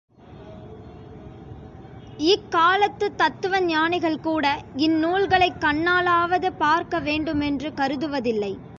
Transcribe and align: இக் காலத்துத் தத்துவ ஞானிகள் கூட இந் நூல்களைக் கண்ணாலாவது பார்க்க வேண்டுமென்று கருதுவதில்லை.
இக் 2.17 2.51
காலத்துத் 2.51 3.17
தத்துவ 3.17 3.61
ஞானிகள் 3.61 4.19
கூட 4.19 4.63
இந் 4.75 4.97
நூல்களைக் 4.99 5.57
கண்ணாலாவது 5.59 6.49
பார்க்க 6.57 6.99
வேண்டுமென்று 6.99 7.69
கருதுவதில்லை. 7.69 8.57